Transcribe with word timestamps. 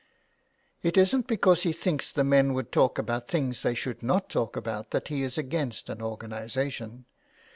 "It 0.81 0.97
isn't 0.97 1.27
because 1.27 1.61
he 1.61 1.71
thinks 1.71 2.11
the 2.11 2.23
men 2.23 2.53
would 2.55 2.71
talk 2.71 2.97
about 2.97 3.27
things 3.27 3.61
they 3.61 3.75
should 3.75 4.01
not 4.01 4.31
talk 4.31 4.55
about 4.55 4.89
that 4.89 5.09
he 5.09 5.21
is 5.21 5.37
against 5.37 5.89
an 5.89 6.01
organization. 6.01 7.05